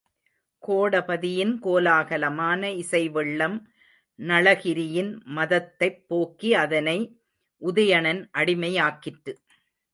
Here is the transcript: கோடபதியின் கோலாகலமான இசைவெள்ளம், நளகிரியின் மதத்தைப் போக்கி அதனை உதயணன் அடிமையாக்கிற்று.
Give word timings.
கோடபதியின் 0.63 1.51
கோலாகலமான 1.63 2.71
இசைவெள்ளம், 2.75 3.57
நளகிரியின் 4.19 5.21
மதத்தைப் 5.35 6.01
போக்கி 6.07 6.53
அதனை 6.55 6.97
உதயணன் 7.61 8.29
அடிமையாக்கிற்று. 8.37 9.33